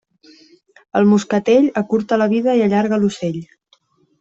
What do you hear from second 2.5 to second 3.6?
i allarga l'ocell.